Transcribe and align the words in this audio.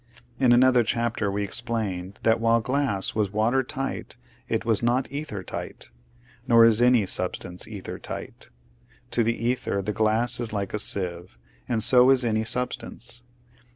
In 0.39 0.51
another 0.51 0.81
chapter 0.81 1.29
we 1.31 1.43
explained 1.43 2.17
that, 2.23 2.39
while 2.39 2.59
glass 2.59 3.13
was 3.13 3.29
water 3.31 3.61
tight 3.61 4.17
it 4.49 4.65
was 4.65 4.81
not 4.81 5.07
ether 5.11 5.43
tight; 5.43 5.91
nor 6.47 6.65
is 6.65 6.81
any 6.81 7.05
substance 7.05 7.67
ether 7.67 7.99
tight. 7.99 8.49
To 9.11 9.23
the 9.23 9.37
ether 9.37 9.79
the 9.79 9.93
glass 9.93 10.39
is 10.39 10.51
like 10.51 10.73
a 10.73 10.79
sieve, 10.79 11.37
and 11.69 11.83
so 11.83 12.09
is 12.09 12.25
any 12.25 12.43
substance. 12.45 13.21